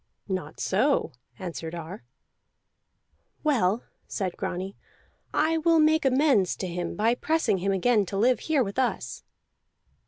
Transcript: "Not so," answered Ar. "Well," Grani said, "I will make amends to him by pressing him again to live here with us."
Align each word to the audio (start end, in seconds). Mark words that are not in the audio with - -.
"Not 0.27 0.59
so," 0.59 1.11
answered 1.37 1.75
Ar. 1.75 2.01
"Well," 3.43 3.83
Grani 4.35 4.75
said, 4.75 5.31
"I 5.31 5.59
will 5.59 5.77
make 5.79 6.05
amends 6.05 6.55
to 6.55 6.67
him 6.67 6.95
by 6.95 7.13
pressing 7.13 7.59
him 7.59 7.71
again 7.71 8.07
to 8.07 8.17
live 8.17 8.39
here 8.39 8.63
with 8.63 8.79
us." 8.79 9.23